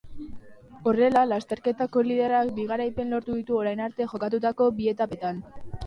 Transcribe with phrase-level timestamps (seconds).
[0.91, 5.49] Horrela, lasterketako liderrak bi garaipen lortu ditu orain arte jokatutako bi etapetan.